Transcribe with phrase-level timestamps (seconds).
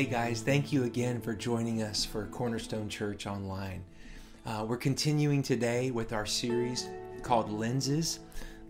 [0.00, 3.84] Hey guys, thank you again for joining us for Cornerstone Church Online.
[4.46, 6.88] Uh, we're continuing today with our series
[7.22, 8.20] called Lenses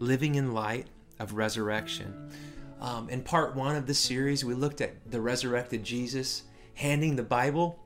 [0.00, 0.88] Living in Light
[1.20, 2.32] of Resurrection.
[2.80, 6.42] Um, in part one of the series, we looked at the resurrected Jesus
[6.74, 7.78] handing the Bible,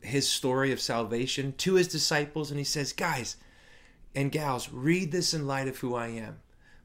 [0.00, 3.34] his story of salvation, to his disciples, and he says, Guys
[4.14, 6.38] and gals, read this in light of who I am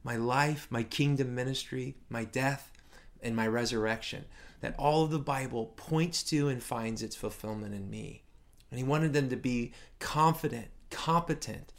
[0.04, 2.71] my life, my kingdom ministry, my death,
[3.21, 4.25] and my resurrection
[4.61, 8.23] that all of the Bible points to and finds its fulfillment in me.
[8.69, 11.73] And he wanted them to be confident, competent,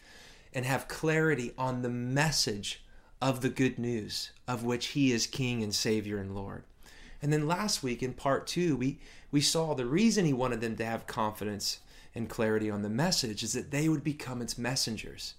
[0.52, 2.84] and have clarity on the message
[3.20, 6.64] of the good news of which he is King and Savior and Lord.
[7.22, 8.98] And then last week in part two, we,
[9.30, 11.78] we saw the reason he wanted them to have confidence
[12.14, 15.34] and clarity on the message is that they would become its messengers.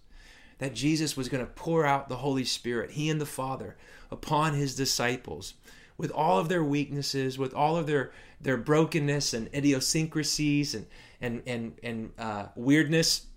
[0.59, 3.75] That Jesus was going to pour out the Holy Spirit, he and the Father,
[4.09, 5.55] upon his disciples
[6.03, 10.85] with all of their weaknesses, with all of their their brokenness and idiosyncrasies and
[11.21, 13.27] and and and uh, weirdness,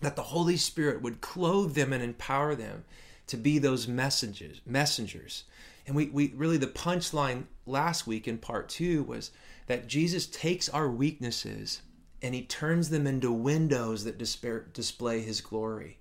[0.00, 2.84] that the Holy Spirit would clothe them and empower them
[3.26, 5.44] to be those messengers messengers.
[5.86, 9.30] And we, we really the punchline last week in part two was
[9.66, 11.82] that Jesus takes our weaknesses
[12.22, 15.98] and he turns them into windows that display his glory.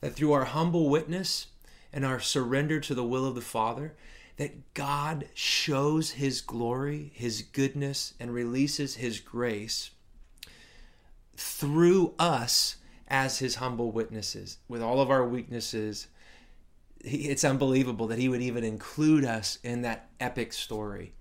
[0.00, 1.46] That through our humble witness
[1.92, 3.94] and our surrender to the will of the Father,
[4.36, 9.90] that God shows his glory, his goodness, and releases his grace
[11.36, 12.76] through us
[13.08, 16.08] as his humble witnesses with all of our weaknesses.
[17.00, 21.12] It's unbelievable that he would even include us in that epic story.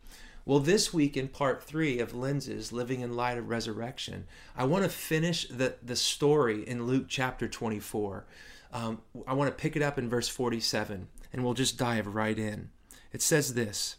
[0.45, 4.25] Well, this week in part three of Lenses Living in Light of Resurrection,
[4.57, 8.25] I want to finish the, the story in Luke chapter 24.
[8.73, 12.37] Um, I want to pick it up in verse 47, and we'll just dive right
[12.37, 12.71] in.
[13.13, 13.97] It says this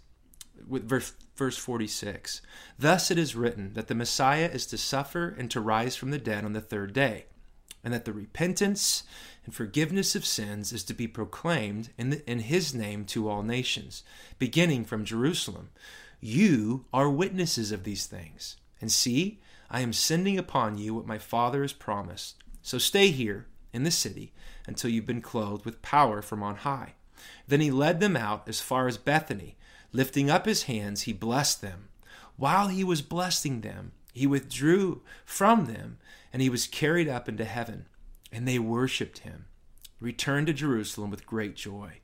[0.67, 2.43] with verse, verse 46
[2.79, 6.19] Thus it is written that the Messiah is to suffer and to rise from the
[6.19, 7.27] dead on the third day,
[7.83, 9.05] and that the repentance
[9.44, 13.43] and forgiveness of sins is to be proclaimed in, the, in his name to all
[13.43, 14.03] nations,
[14.38, 15.71] beginning from Jerusalem.
[16.21, 18.56] You are witnesses of these things.
[18.81, 19.41] And see,
[19.71, 22.37] I am sending upon you what my Father has promised.
[22.62, 24.33] So stay here in the city
[24.67, 26.94] until you've been clothed with power from on high.
[27.47, 29.57] Then he led them out as far as Bethany.
[29.93, 31.89] Lifting up his hands, he blessed them.
[32.37, 35.99] While he was blessing them, he withdrew from them,
[36.33, 37.87] and he was carried up into heaven.
[38.33, 39.47] And they worshipped him,
[40.01, 42.01] returned to Jerusalem with great joy.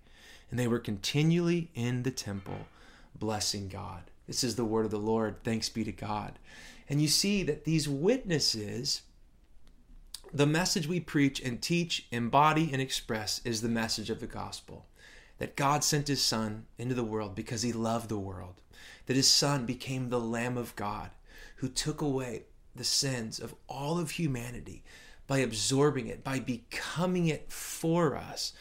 [0.50, 2.66] And they were continually in the temple,
[3.14, 4.04] blessing God.
[4.26, 5.42] This is the word of the Lord.
[5.42, 6.38] Thanks be to God.
[6.88, 9.02] And you see that these witnesses,
[10.32, 14.86] the message we preach and teach, embody, and express is the message of the gospel
[15.40, 18.60] that God sent his Son into the world because he loved the world,
[19.06, 21.10] that his Son became the Lamb of God
[21.56, 22.44] who took away
[22.76, 24.84] the sins of all of humanity
[25.26, 28.52] by absorbing it, by becoming it for us,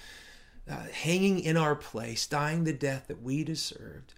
[0.70, 4.14] uh, hanging in our place, dying the death that we deserved,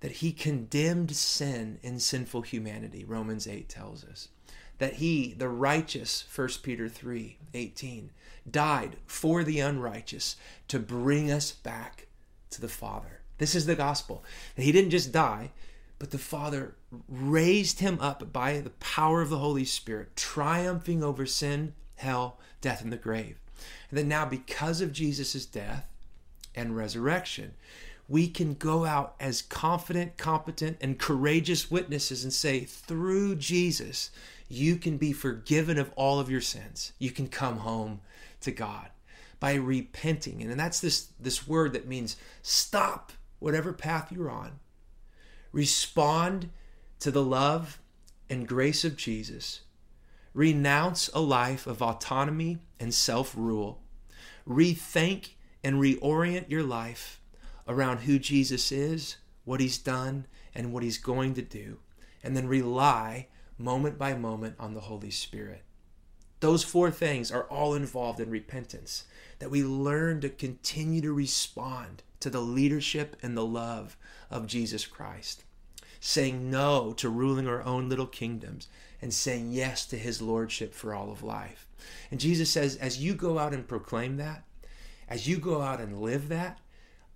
[0.00, 4.28] that he condemned sin in sinful humanity, Romans 8 tells us.
[4.78, 8.10] That he, the righteous, 1 Peter 3 18,
[8.50, 10.36] died for the unrighteous
[10.68, 12.06] to bring us back
[12.50, 13.20] to the Father.
[13.38, 14.24] This is the gospel.
[14.56, 15.50] That he didn't just die,
[15.98, 16.74] but the Father
[17.08, 22.82] raised him up by the power of the Holy Spirit, triumphing over sin, hell, death,
[22.82, 23.38] and the grave.
[23.90, 25.86] And that now, because of Jesus' death
[26.54, 27.54] and resurrection,
[28.08, 34.10] we can go out as confident, competent, and courageous witnesses and say, through Jesus,
[34.48, 36.92] you can be forgiven of all of your sins.
[36.98, 38.00] You can come home
[38.40, 38.88] to God
[39.40, 40.42] by repenting.
[40.42, 44.58] And that's this, this word that means stop whatever path you're on,
[45.52, 46.50] respond
[47.00, 47.78] to the love
[48.30, 49.60] and grace of Jesus,
[50.32, 53.82] renounce a life of autonomy and self rule,
[54.48, 55.30] rethink
[55.62, 57.20] and reorient your life
[57.68, 61.78] around who Jesus is, what he's done, and what he's going to do,
[62.22, 63.26] and then rely
[63.58, 65.62] moment by moment on the Holy Spirit.
[66.40, 69.04] Those four things are all involved in repentance,
[69.38, 73.96] that we learn to continue to respond to the leadership and the love
[74.30, 75.44] of Jesus Christ,
[76.00, 78.68] saying no to ruling our own little kingdoms
[79.00, 81.66] and saying yes to his lordship for all of life.
[82.10, 84.44] And Jesus says, as you go out and proclaim that,
[85.08, 86.58] as you go out and live that,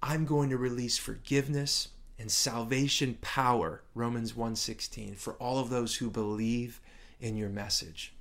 [0.03, 1.89] I'm going to release forgiveness
[2.19, 6.81] and salvation power, Romans 1:16, for all of those who believe
[7.21, 8.13] in your message.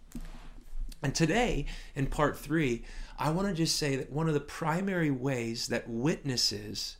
[1.01, 1.65] And today,
[1.95, 2.83] in part three,
[3.19, 6.97] I want to just say that one of the primary ways that witnesses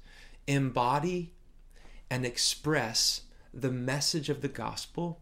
[0.48, 1.34] embody
[2.10, 3.22] and express
[3.54, 5.20] the message of the gospel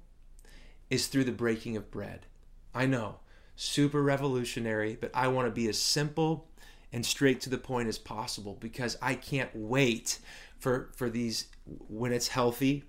[0.89, 2.25] is through the breaking of bread.
[2.73, 3.19] I know,
[3.55, 6.47] super revolutionary, but I want to be as simple
[6.91, 10.19] and straight to the point as possible because I can't wait
[10.59, 12.83] for for these when it's healthy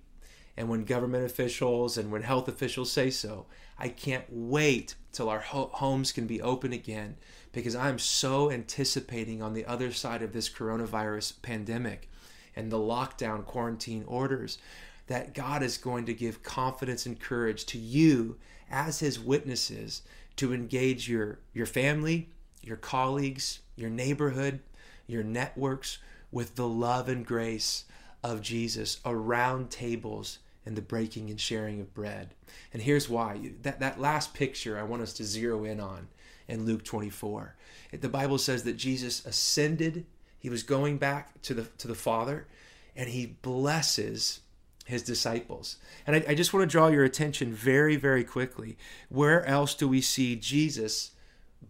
[0.55, 3.45] and when government officials and when health officials say so.
[3.77, 7.15] I can't wait till our ho- homes can be open again
[7.51, 12.09] because I'm so anticipating on the other side of this coronavirus pandemic
[12.55, 14.57] and the lockdown quarantine orders
[15.05, 18.37] that God is going to give confidence and courage to you
[18.69, 20.01] as his witnesses
[20.37, 22.29] to engage your your family,
[22.61, 24.59] your colleagues, your neighborhood,
[25.05, 25.99] your networks
[26.31, 27.85] with the love and grace
[28.23, 32.33] of Jesus around tables and the breaking and sharing of bread.
[32.73, 33.51] And here's why.
[33.61, 36.09] That that last picture I want us to zero in on
[36.47, 37.55] in Luke 24.
[37.99, 40.05] The Bible says that Jesus ascended,
[40.37, 42.47] he was going back to the to the Father,
[42.95, 44.41] and he blesses
[44.85, 45.77] his disciples.
[46.05, 48.77] And I, I, just want to draw your attention very, very quickly.
[49.09, 51.11] Where else do we see Jesus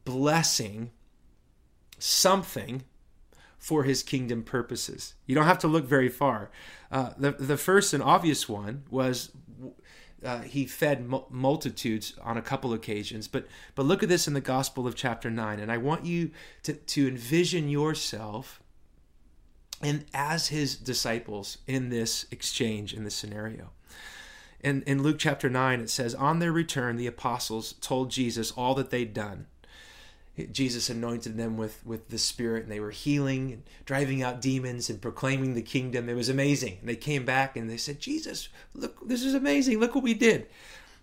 [0.05, 0.91] blessing
[1.97, 2.83] something
[3.67, 5.13] for his kingdom purposes?
[5.25, 6.49] You don't have to look very far.
[6.89, 9.31] Uh, the, the first and obvious one was
[10.23, 13.27] uh, he fed multitudes on a couple occasions.
[13.27, 16.31] But but look at this in the Gospel of chapter nine, and I want you
[16.63, 18.63] to to envision yourself
[19.81, 23.71] and as his disciples in this exchange in this scenario.
[24.59, 28.73] In, in Luke chapter 9, it says, On their return, the apostles told Jesus all
[28.75, 29.45] that they'd done.
[30.51, 34.89] Jesus anointed them with, with the Spirit, and they were healing and driving out demons
[34.89, 36.09] and proclaiming the kingdom.
[36.09, 36.77] It was amazing.
[36.79, 39.79] And they came back and they said, Jesus, look, this is amazing.
[39.79, 40.47] Look what we did.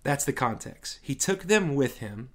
[0.02, 0.98] That's the context.
[1.02, 2.30] He took them with him,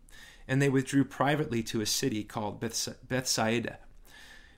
[0.48, 3.78] and they withdrew privately to a city called Bethsaida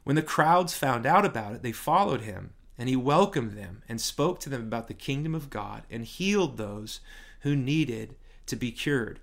[0.04, 4.02] when the crowds found out about it, they followed him, and he welcomed them and
[4.02, 7.02] spoke to them about the kingdom of God and healed those
[7.42, 8.16] who needed
[8.48, 9.20] to be cured.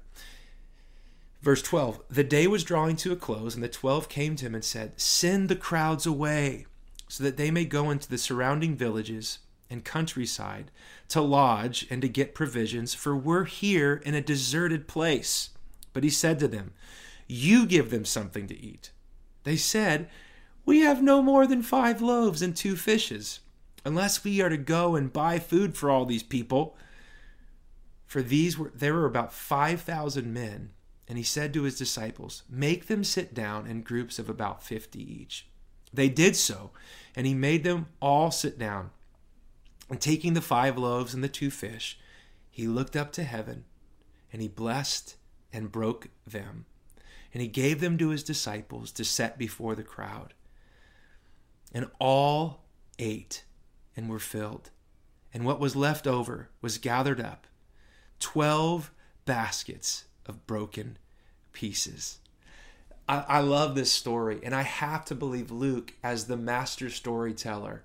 [1.40, 4.54] Verse 12 The day was drawing to a close, and the twelve came to him
[4.54, 6.66] and said, Send the crowds away,
[7.08, 9.38] so that they may go into the surrounding villages
[9.70, 10.70] and countryside
[11.08, 15.50] to lodge and to get provisions, for we're here in a deserted place.
[15.92, 16.72] But he said to them,
[17.26, 18.90] You give them something to eat.
[19.44, 20.08] They said,
[20.68, 23.40] we have no more than five loaves and two fishes,
[23.86, 26.76] unless we are to go and buy food for all these people.
[28.06, 30.72] For these were there were about five thousand men,
[31.08, 35.00] and he said to his disciples, Make them sit down in groups of about fifty
[35.00, 35.48] each.
[35.92, 36.70] They did so,
[37.16, 38.90] and he made them all sit down.
[39.88, 41.98] And taking the five loaves and the two fish,
[42.50, 43.64] he looked up to heaven,
[44.30, 45.16] and he blessed
[45.50, 46.66] and broke them.
[47.32, 50.34] And he gave them to his disciples to set before the crowd.
[51.72, 52.64] And all
[52.98, 53.44] ate
[53.96, 54.70] and were filled.
[55.32, 57.46] And what was left over was gathered up
[58.18, 58.92] twelve
[59.24, 60.98] baskets of broken
[61.52, 62.18] pieces.
[63.08, 67.82] I, I, love this story, and I have to believe Luke, as the master storyteller,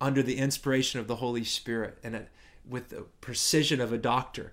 [0.00, 2.26] under the inspiration of the Holy Spirit and a,
[2.68, 4.52] with the precision of a doctor,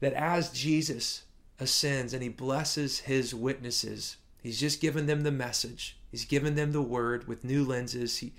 [0.00, 1.24] that as Jesus
[1.58, 6.72] ascends and he blesses his witnesses, he's just given them the message He's given them
[6.72, 8.18] the word with new lenses.
[8.18, 8.32] He,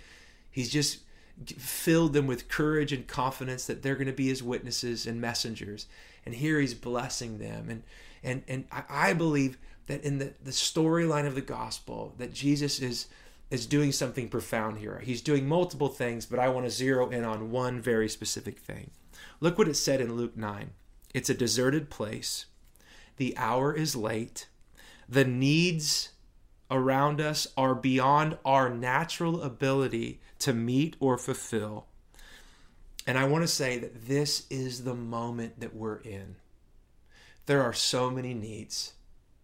[0.50, 1.00] he's just
[1.58, 5.86] filled them with courage and confidence that they're going to be his witnesses and messengers.
[6.26, 7.70] And here he's blessing them.
[7.70, 7.84] And
[8.24, 9.58] and and I believe
[9.88, 13.08] that in the, the storyline of the gospel, that Jesus is
[13.50, 15.02] is doing something profound here.
[15.04, 18.92] He's doing multiple things, but I want to zero in on one very specific thing.
[19.40, 20.70] Look what it said in Luke 9.
[21.14, 22.46] It's a deserted place.
[23.18, 24.48] The hour is late.
[25.08, 26.10] The needs
[26.70, 31.88] around us are beyond our natural ability to meet or fulfill.
[33.08, 36.36] And I want to say that this is the moment that we're in.
[37.50, 38.94] There are so many needs,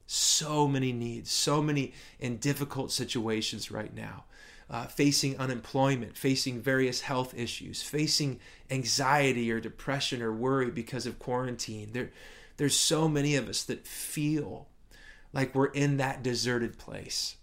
[0.06, 4.26] so many needs, so many in difficult situations right now.
[4.70, 11.18] Uh, facing unemployment, facing various health issues, facing anxiety or depression or worry because of
[11.18, 11.94] quarantine.
[11.94, 12.12] There,
[12.58, 14.68] there's so many of us that feel
[15.34, 17.38] like we're in that deserted place.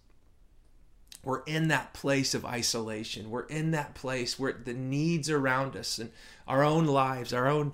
[1.24, 3.30] We're in that place of isolation.
[3.30, 6.12] We're in that place where the needs around us and
[6.46, 7.72] our own lives, our own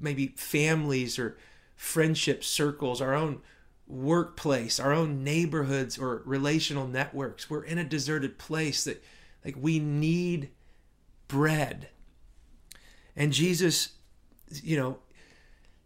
[0.00, 1.36] maybe families or
[1.76, 3.40] friendship circles, our own
[3.86, 7.48] workplace, our own neighborhoods or relational networks.
[7.48, 9.04] We're in a deserted place that
[9.44, 10.50] like we need
[11.28, 11.88] bread.
[13.14, 13.90] And Jesus,
[14.50, 14.98] you know,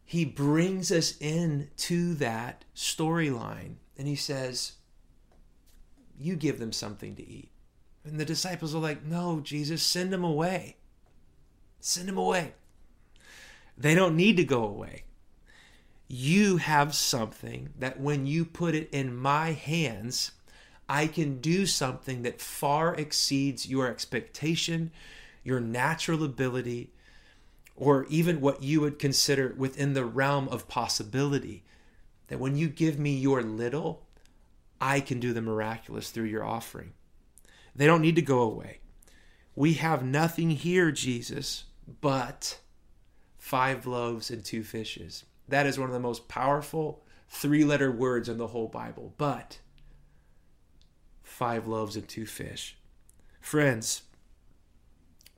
[0.04, 4.73] he brings us in to that storyline and he says,
[6.18, 7.50] You give them something to eat.
[8.04, 10.76] And the disciples are like, No, Jesus, send them away.
[11.80, 12.54] Send them away.
[13.76, 15.04] They don't need to go away.
[16.12, 20.33] You have something that when you put it in my hands,
[20.88, 24.90] I can do something that far exceeds your expectation,
[25.45, 26.90] your natural ability,
[27.76, 31.62] or even what you would consider within the realm of possibility.
[32.26, 34.05] That when you give me your little,
[34.81, 36.93] I can do the miraculous through your offering.
[37.76, 38.81] They don't need to go away.
[39.55, 41.67] We have nothing here, Jesus,
[42.00, 42.59] but
[43.38, 45.25] five loaves and two fishes.
[45.50, 49.14] That is one of the most powerful three letter words in the whole Bible.
[49.19, 49.59] But
[51.23, 52.76] five loaves and two fish.
[53.40, 54.02] Friends,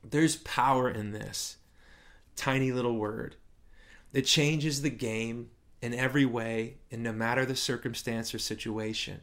[0.05, 1.57] there's power in this
[2.37, 3.37] tiny little word.
[4.13, 5.51] It changes the game
[5.81, 9.21] in every way, and no matter the circumstance or situation.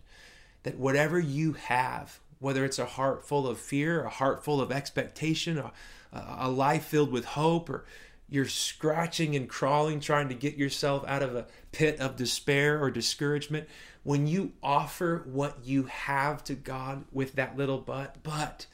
[0.63, 4.72] That whatever you have, whether it's a heart full of fear, a heart full of
[4.72, 5.72] expectation, a,
[6.12, 7.86] a life filled with hope, or
[8.29, 12.91] you're scratching and crawling trying to get yourself out of a pit of despair or
[12.91, 13.67] discouragement,
[14.03, 18.65] when you offer what you have to God with that little but, but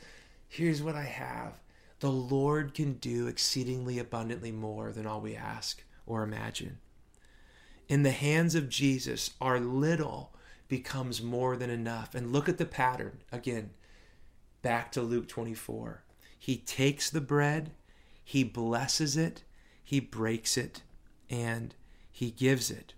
[0.47, 1.59] here's what I have.
[1.99, 6.77] The Lord can do exceedingly abundantly more than all we ask or imagine.
[7.87, 10.33] In the hands of Jesus, our little
[10.67, 12.15] becomes more than enough.
[12.15, 13.71] And look at the pattern again,
[14.61, 16.03] back to Luke 24.
[16.37, 17.71] He takes the bread,
[18.25, 19.43] he blesses it,
[19.83, 20.81] he breaks it,
[21.29, 21.75] and
[22.11, 22.95] he gives it.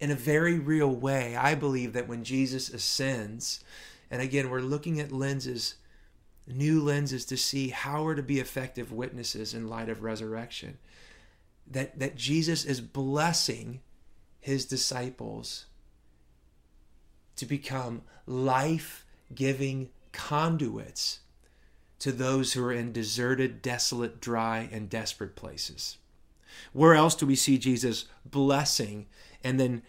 [0.00, 3.62] In a very real way, I believe that when Jesus ascends,
[4.10, 5.74] and again, we're looking at lenses,
[6.46, 10.78] new lenses to see how we're to be effective witnesses in light of resurrection,
[11.70, 13.80] that, that Jesus is blessing
[14.40, 15.66] his disciples
[17.36, 21.20] to become life giving conduits
[22.02, 25.98] to those who are in deserted, desolate, dry, and desperate places.
[26.72, 29.06] Where else do we see Jesus blessing
[29.44, 29.82] and then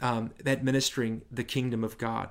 [0.00, 2.30] um, administering the kingdom of God.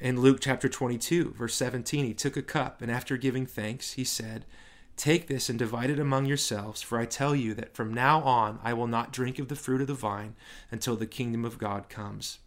[0.00, 4.04] In Luke chapter 22, verse 17, he took a cup, and after giving thanks, he
[4.04, 4.44] said,
[4.96, 8.58] Take this and divide it among yourselves, for I tell you that from now on
[8.64, 10.34] I will not drink of the fruit of the vine
[10.70, 12.38] until the kingdom of God comes.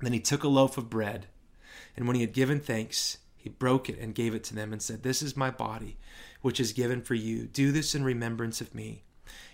[0.00, 1.26] Then he took a loaf of bread,
[1.96, 4.82] and when he had given thanks, he broke it and gave it to them, and
[4.82, 5.98] said, This is my body,
[6.42, 7.46] which is given for you.
[7.46, 9.04] Do this in remembrance of me.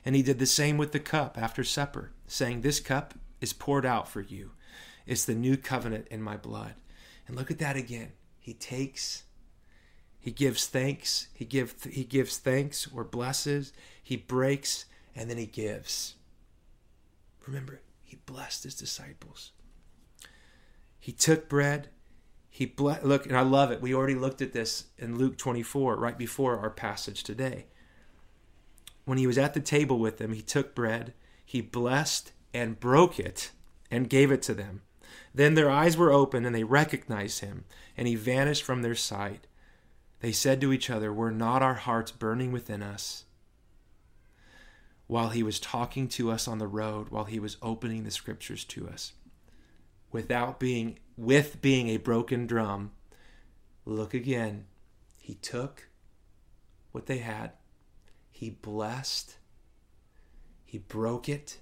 [0.02, 3.84] And he did the same with the cup after supper, saying, This cup is poured
[3.84, 4.52] out for you.
[5.04, 6.72] It's the new covenant in my blood.
[7.28, 8.12] And look at that again.
[8.40, 9.24] He takes,
[10.18, 15.44] he gives thanks, he give he gives thanks or blesses, he breaks, and then he
[15.44, 16.14] gives.
[17.46, 19.52] Remember, he blessed his disciples.
[20.98, 21.90] He took bread,
[22.52, 23.80] he ble- look, and I love it.
[23.80, 27.66] We already looked at this in Luke 24, right before our passage today
[29.04, 31.12] when he was at the table with them, he took bread,
[31.44, 33.50] he blessed and broke it
[33.90, 34.82] and gave it to them.
[35.34, 37.64] Then their eyes were opened and they recognized him,
[37.96, 39.46] and he vanished from their sight.
[40.20, 43.24] They said to each other, Were not our hearts burning within us?
[45.08, 48.64] While he was talking to us on the road, while he was opening the scriptures
[48.64, 49.12] to us.
[50.12, 52.92] Without being, with being a broken drum,
[53.84, 54.66] look again.
[55.18, 55.88] He took
[56.92, 57.52] what they had
[58.42, 59.36] he blessed,
[60.64, 61.58] he broke it,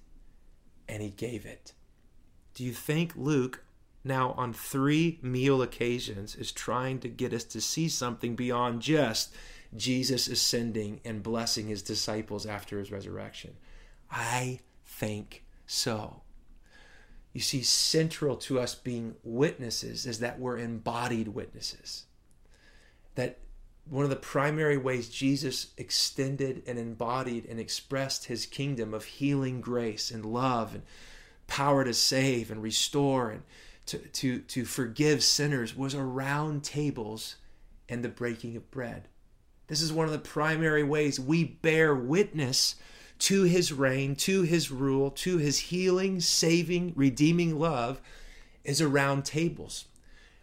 [0.89, 1.75] and he gave it.
[2.55, 3.63] Do you think Luke,
[4.03, 9.35] now on three meal occasions, is trying to get us to see something beyond just
[9.77, 13.57] Jesus ascending and blessing his disciples after his resurrection?
[14.11, 16.23] I think so.
[17.33, 22.05] You see, central to us being witnesses is that we're embodied witnesses.
[23.15, 23.39] That
[23.89, 29.61] one of the primary ways Jesus extended and embodied and expressed his kingdom of healing
[29.61, 30.83] grace and love and
[31.47, 33.43] power to save and restore and
[33.87, 37.37] to, to, to forgive sinners was around tables
[37.89, 39.09] and the breaking of bread.
[39.67, 42.77] This is one of the primary ways we bear witness
[43.21, 48.01] to his reign, to his rule, to his healing, saving, redeeming love
[48.65, 49.85] is around tables.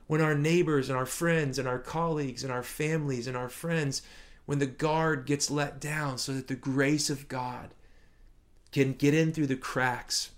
[0.06, 4.04] When our neighbors and our friends and our colleagues and our families and our friends,
[4.46, 7.74] when the guard gets let down so that the grace of God
[8.72, 10.30] can get in through the cracks,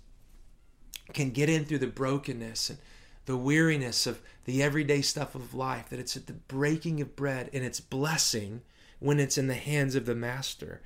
[1.12, 2.78] can get in through the brokenness and
[3.26, 7.50] the weariness of the everyday stuff of life, that it's at the breaking of bread
[7.52, 8.62] and its blessing
[8.98, 10.80] when it's in the hands of the Master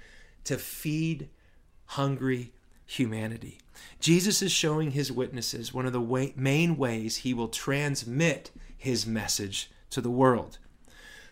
[0.45, 1.29] to feed
[1.87, 2.53] hungry
[2.87, 3.59] humanity.
[4.01, 9.07] Jesus is showing his witnesses one of the way, main ways he will transmit his
[9.07, 10.59] message to the world.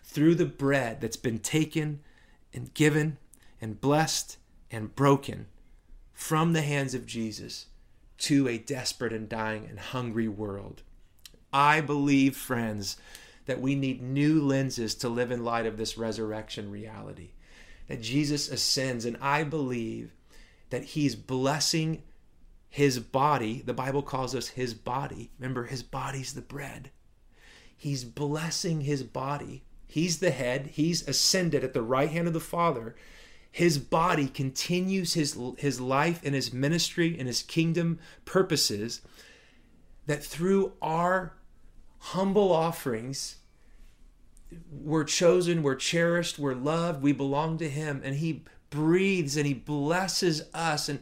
[0.03, 2.01] Through the bread that's been taken
[2.53, 3.17] and given
[3.61, 4.37] and blessed
[4.69, 5.47] and broken
[6.13, 7.67] from the hands of Jesus
[8.19, 10.81] to a desperate and dying and hungry world.
[11.51, 12.97] I believe, friends,
[13.45, 17.31] that we need new lenses to live in light of this resurrection reality.
[17.87, 20.13] That Jesus ascends, and I believe
[20.73, 22.01] that he's blessing
[22.67, 23.61] his body.
[23.63, 25.29] The Bible calls us his body.
[25.37, 26.89] Remember, his body's the bread.
[27.77, 29.61] He's blessing his body.
[29.85, 32.95] He's the head, he's ascended at the right hand of the Father.
[33.51, 39.01] His body continues his, his life and his ministry and his kingdom purposes.
[40.07, 41.35] That through our
[41.99, 43.35] humble offerings,
[44.71, 48.01] we're chosen, we're cherished, we're loved, we belong to Him.
[48.03, 50.99] And He breathes and He blesses us and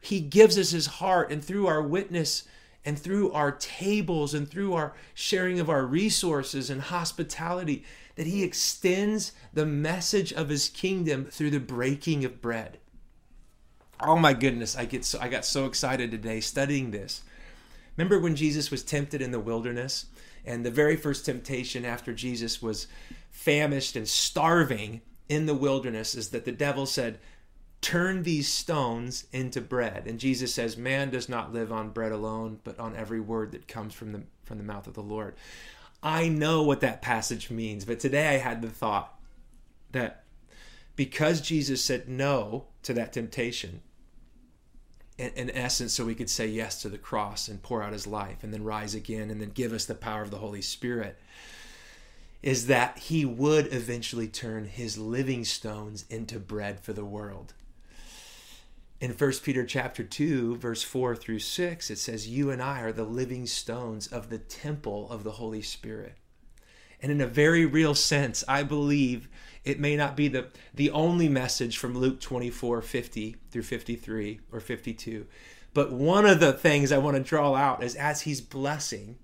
[0.00, 1.32] He gives us His heart.
[1.32, 2.44] And through our witness
[2.84, 7.84] and through our tables and through our sharing of our resources and hospitality,
[8.16, 12.78] that He extends the message of His kingdom through the breaking of bread.
[14.00, 17.22] Oh my goodness, I get so I got so excited today studying this.
[17.96, 20.06] Remember when Jesus was tempted in the wilderness?
[20.44, 22.86] And the very first temptation after Jesus was
[23.30, 27.18] famished and starving in the wilderness is that the devil said,
[27.80, 30.06] Turn these stones into bread.
[30.06, 33.68] And Jesus says, Man does not live on bread alone, but on every word that
[33.68, 35.34] comes from the, from the mouth of the Lord.
[36.02, 39.18] I know what that passage means, but today I had the thought
[39.92, 40.24] that
[40.96, 43.80] because Jesus said no to that temptation,
[45.18, 48.06] in, in essence, so we could say yes to the cross and pour out his
[48.06, 51.18] life and then rise again and then give us the power of the Holy Spirit,
[52.44, 57.54] is that he would eventually turn his living stones into bread for the world.
[59.00, 62.92] In 1 Peter chapter 2, verse 4 through 6, it says, You and I are
[62.92, 66.18] the living stones of the temple of the Holy Spirit.
[67.00, 69.26] And in a very real sense, I believe
[69.64, 74.60] it may not be the, the only message from Luke 24 50 through 53 or
[74.60, 75.26] 52.
[75.72, 79.16] But one of the things I want to draw out is as he's blessing,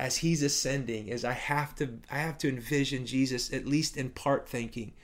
[0.00, 4.08] as he's ascending, is I have to I have to envision Jesus, at least in
[4.08, 4.94] part thinking,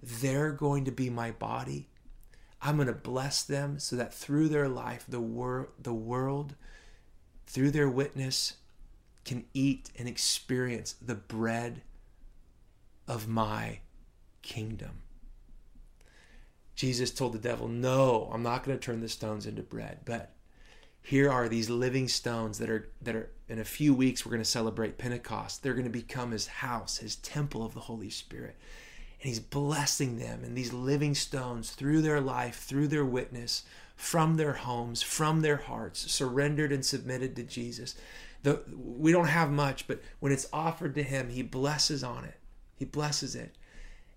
[0.00, 1.88] they're going to be my body.
[2.62, 6.54] I'm going to bless them so that through their life, the, wor- the world,
[7.46, 8.54] through their witness,
[9.24, 11.82] can eat and experience the bread
[13.08, 13.80] of my
[14.42, 15.02] kingdom.
[16.76, 20.32] Jesus told the devil, No, I'm not going to turn the stones into bread, but
[21.02, 24.42] here are these living stones that are that are in a few weeks we're going
[24.42, 25.62] to celebrate Pentecost.
[25.62, 28.56] They're going to become his house, his temple of the Holy Spirit.
[29.20, 34.36] And he's blessing them and these living stones through their life, through their witness, from
[34.36, 37.94] their homes, from their hearts, surrendered and submitted to Jesus.
[38.42, 42.38] The, we don't have much, but when it's offered to him, he blesses on it.
[42.76, 43.56] He blesses it.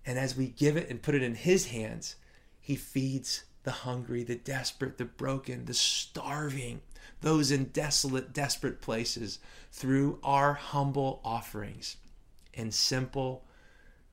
[0.04, 2.16] And as we give it and put it in His hands,
[2.60, 6.80] He feeds the hungry, the desperate, the broken, the starving,
[7.20, 9.38] those in desolate, desperate places
[9.70, 11.96] through our humble offerings
[12.54, 13.44] and simple,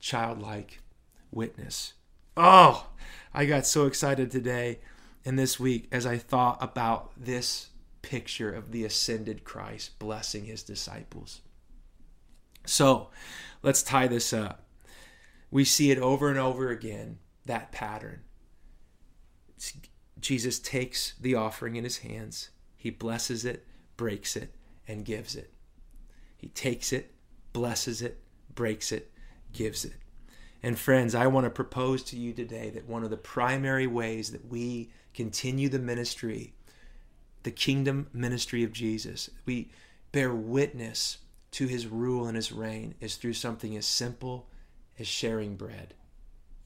[0.00, 0.80] childlike
[1.30, 1.94] witness.
[2.36, 2.88] Oh,
[3.34, 4.78] I got so excited today
[5.24, 7.70] and this week as I thought about this
[8.02, 11.40] picture of the ascended Christ blessing his disciples.
[12.64, 13.08] So
[13.62, 14.64] let's tie this up.
[15.50, 18.20] We see it over and over again, that pattern.
[20.20, 23.66] Jesus takes the offering in his hands, he blesses it,
[23.96, 24.54] breaks it,
[24.86, 25.52] and gives it.
[26.36, 27.12] He takes it,
[27.52, 28.20] blesses it,
[28.54, 29.10] breaks it,
[29.52, 29.94] gives it.
[30.62, 34.32] And friends, I want to propose to you today that one of the primary ways
[34.32, 36.54] that we continue the ministry,
[37.42, 39.70] the kingdom ministry of Jesus, we
[40.10, 41.18] bear witness
[41.52, 44.48] to his rule and his reign, is through something as simple
[44.98, 45.94] as sharing bread.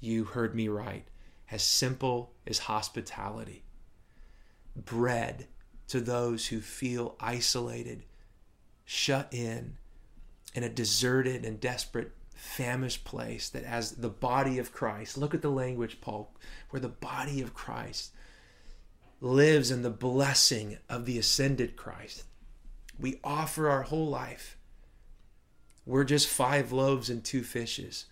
[0.00, 1.06] You heard me right.
[1.52, 3.62] As simple as hospitality.
[4.74, 5.48] Bread
[5.88, 8.04] to those who feel isolated,
[8.86, 9.76] shut in,
[10.54, 13.50] in a deserted and desperate, famished place.
[13.50, 16.34] That as the body of Christ, look at the language, Paul,
[16.70, 18.12] where the body of Christ
[19.20, 22.24] lives in the blessing of the ascended Christ.
[22.98, 24.56] We offer our whole life.
[25.84, 28.06] We're just five loaves and two fishes.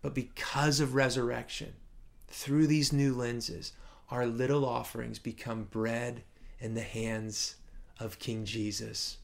[0.00, 1.74] But because of resurrection,
[2.28, 3.72] through these new lenses,
[4.10, 6.22] our little offerings become bread
[6.60, 7.56] in the hands
[7.98, 9.18] of King Jesus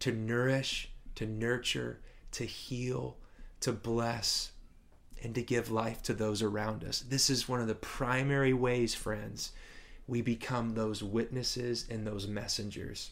[0.00, 2.00] to nourish, to nurture,
[2.32, 3.16] to heal,
[3.60, 4.52] to bless,
[5.22, 7.00] and to give life to those around us.
[7.00, 9.52] This is one of the primary ways, friends,
[10.06, 13.10] we become those witnesses and those messengers.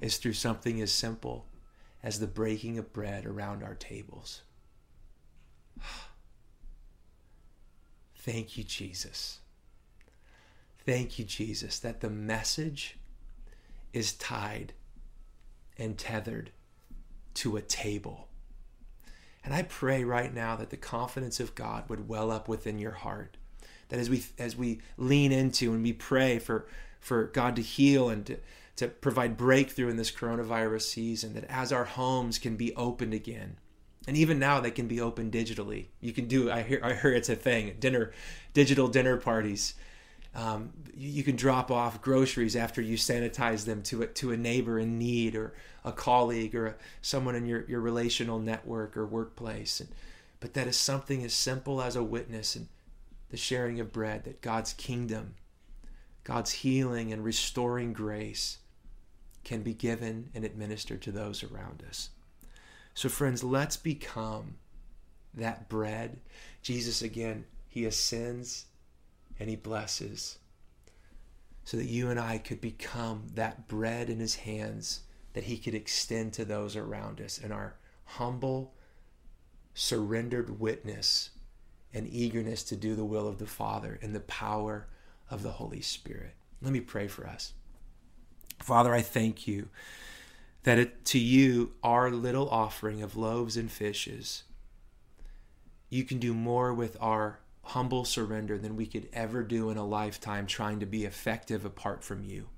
[0.00, 1.46] Is through something as simple
[2.02, 4.42] as the breaking of bread around our tables.
[8.24, 9.40] Thank you, Jesus.
[10.86, 12.96] Thank you, Jesus, that the message
[13.92, 14.72] is tied
[15.76, 16.50] and tethered
[17.34, 18.28] to a table.
[19.44, 22.92] And I pray right now that the confidence of God would well up within your
[22.92, 23.36] heart.
[23.90, 26.66] That as we as we lean into and we pray for
[27.00, 28.38] for God to heal and to,
[28.76, 33.58] to provide breakthrough in this coronavirus season, that as our homes can be opened again,
[34.06, 35.86] and even now they can be open digitally.
[36.00, 36.50] You can do.
[36.50, 36.80] I hear.
[36.82, 37.76] I heard it's a thing.
[37.78, 38.12] Dinner,
[38.52, 39.74] digital dinner parties.
[40.34, 44.80] Um, you can drop off groceries after you sanitize them to a, to a neighbor
[44.80, 49.78] in need or a colleague or a, someone in your, your relational network or workplace.
[49.78, 49.90] And,
[50.40, 52.66] but that is something as simple as a witness and
[53.30, 55.34] the sharing of bread, that God's kingdom,
[56.24, 58.58] God's healing and restoring grace
[59.44, 62.10] can be given and administered to those around us.
[62.94, 64.56] So, friends, let's become
[65.34, 66.20] that bread.
[66.62, 68.66] Jesus, again, he ascends
[69.38, 70.38] and he blesses
[71.64, 75.00] so that you and I could become that bread in his hands
[75.32, 78.74] that he could extend to those around us in our humble,
[79.72, 81.30] surrendered witness
[81.92, 84.86] and eagerness to do the will of the Father in the power
[85.30, 86.34] of the Holy Spirit.
[86.62, 87.54] Let me pray for us.
[88.60, 89.68] Father, I thank you
[90.64, 94.44] that it, to you, our little offering of loaves and fishes,
[95.88, 99.86] you can do more with our humble surrender than we could ever do in a
[99.86, 102.48] lifetime trying to be effective apart from you.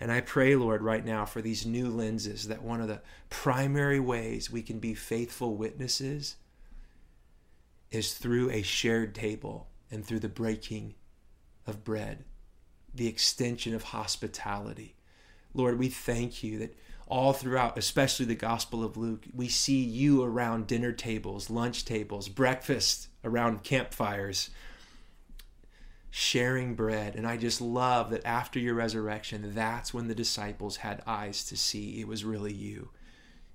[0.00, 4.00] And I pray, Lord, right now for these new lenses that one of the primary
[4.00, 6.36] ways we can be faithful witnesses
[7.90, 10.94] is through a shared table and through the breaking
[11.66, 12.24] of bread,
[12.94, 14.94] the extension of hospitality.
[15.52, 16.76] Lord, we thank you that
[17.10, 22.28] all throughout, especially the Gospel of Luke, we see you around dinner tables, lunch tables,
[22.28, 24.50] breakfast, around campfires,
[26.10, 27.16] sharing bread.
[27.16, 31.56] And I just love that after your resurrection, that's when the disciples had eyes to
[31.56, 32.90] see it was really you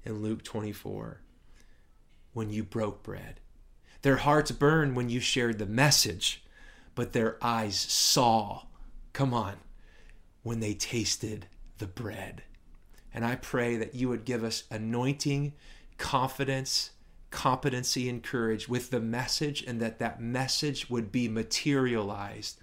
[0.04, 1.22] in Luke 24
[2.34, 3.40] when you broke bread.
[4.02, 6.44] Their hearts burned when you shared the message,
[6.94, 8.64] but their eyes saw,
[9.14, 9.56] come on,
[10.44, 12.44] when they tasted the bread.
[13.16, 15.54] And I pray that you would give us anointing,
[15.98, 16.92] confidence,
[17.32, 22.62] competency, and courage with the message, and that that message would be materialized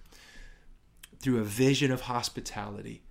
[1.21, 3.03] through a vision of hospitality,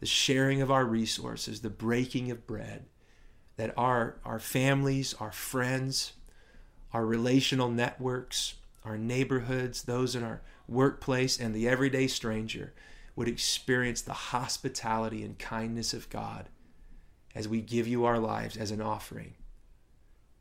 [0.00, 2.84] the sharing of our resources, the breaking of bread,
[3.56, 6.12] that our, our families, our friends,
[6.92, 12.74] our relational networks, our neighborhoods, those in our workplace, and the everyday stranger
[13.16, 16.50] would experience the hospitality and kindness of God
[17.38, 19.32] as we give you our lives as an offering,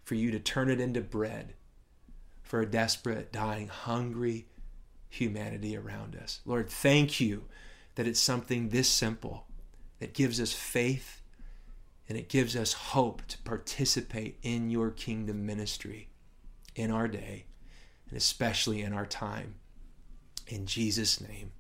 [0.04, 1.54] for you to turn it into bread
[2.42, 4.48] for a desperate, dying, hungry
[5.08, 6.40] humanity around us.
[6.44, 7.44] Lord, thank you
[7.94, 9.46] that it's something this simple
[10.00, 11.22] that gives us faith
[12.10, 16.10] and it gives us hope to participate in your kingdom ministry
[16.76, 17.46] in our day
[18.10, 19.54] and especially in our time.
[20.48, 21.52] In Jesus' name,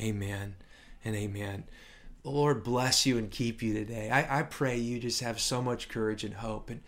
[0.00, 0.56] amen
[1.04, 1.64] and amen.
[2.22, 4.10] The Lord bless you and keep you today.
[4.10, 6.80] I, I pray you just have so much courage and hope, and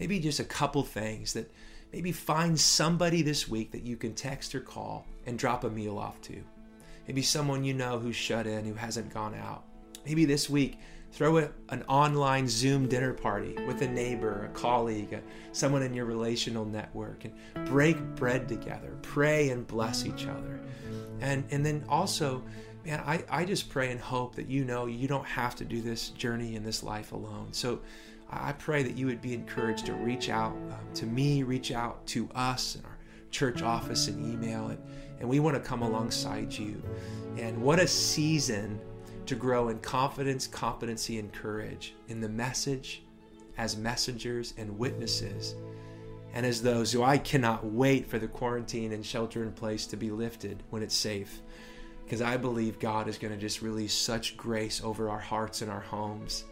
[0.00, 1.52] maybe just a couple things that
[1.92, 5.98] maybe find somebody this week that you can text or call and drop a meal
[5.98, 6.42] off to.
[7.06, 9.64] Maybe someone you know who's shut in, who hasn't gone out.
[10.06, 10.78] Maybe this week,
[11.12, 15.22] throw a, an online Zoom dinner party with a neighbor, a colleague, a,
[15.52, 17.34] someone in your relational network, and
[17.66, 18.96] break bread together.
[19.02, 20.60] Pray and bless each other.
[21.20, 22.44] And, and then also,
[22.84, 25.80] man, I, I just pray and hope that you know you don't have to do
[25.80, 27.48] this journey in this life alone.
[27.52, 27.80] So
[28.30, 32.06] I pray that you would be encouraged to reach out um, to me, reach out
[32.08, 32.98] to us in our
[33.30, 34.78] church office and email, and,
[35.20, 36.82] and we want to come alongside you.
[37.36, 38.80] And what a season
[39.26, 43.02] to grow in confidence, competency, and courage in the message
[43.58, 45.54] as messengers and witnesses.
[46.34, 49.96] And as those who I cannot wait for the quarantine and shelter in place to
[49.96, 51.42] be lifted when it's safe
[52.08, 55.70] because I believe God is going to just release such grace over our hearts and
[55.70, 56.44] our homes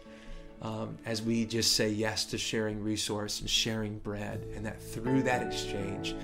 [0.61, 5.23] um, as we just say yes to sharing resource and sharing bread, and that through
[5.23, 6.15] that exchange,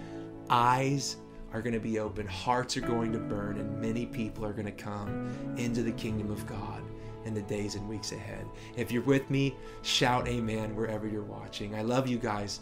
[0.52, 1.18] eyes
[1.52, 4.66] are going to be open, hearts are going to burn, and many people are going
[4.66, 6.84] to come into the kingdom of God
[7.26, 8.46] in the days and weeks ahead.
[8.76, 11.74] If you're with me, shout amen wherever you're watching.
[11.74, 12.60] I love you guys.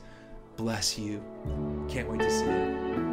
[0.56, 1.22] Bless you.
[1.90, 3.11] Can't wait to see you.